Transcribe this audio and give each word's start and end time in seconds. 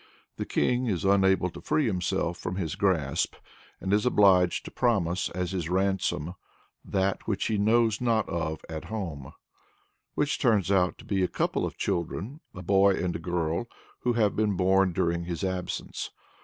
The 0.37 0.47
king 0.47 0.87
is 0.87 1.05
unable 1.05 1.51
to 1.51 1.61
free 1.61 1.85
himself 1.85 2.39
from 2.39 2.55
his 2.55 2.73
grasp, 2.73 3.35
and 3.79 3.93
is 3.93 4.03
obliged 4.03 4.65
to 4.65 4.71
promise 4.71 5.29
as 5.29 5.51
his 5.51 5.69
ransom 5.69 6.33
"that 6.83 7.27
which 7.27 7.45
he 7.45 7.59
knows 7.59 8.01
not 8.01 8.27
of 8.27 8.61
at 8.67 8.85
home," 8.85 9.31
which 10.15 10.39
turns 10.39 10.71
out 10.71 10.97
to 10.97 11.05
be 11.05 11.21
a 11.23 11.27
couple 11.27 11.67
of 11.67 11.77
children 11.77 12.39
a 12.55 12.63
boy 12.63 12.95
and 12.95 13.15
a 13.15 13.19
girl 13.19 13.67
who 13.99 14.13
have 14.13 14.35
been 14.35 14.55
born 14.55 14.91
during 14.91 15.25
his 15.25 15.43
absence. 15.43 16.09